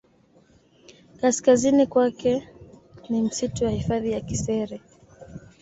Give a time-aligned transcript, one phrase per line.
[1.21, 2.47] Kaskazini kwake
[3.09, 4.81] ni msitu wa hifadhi ya Kisere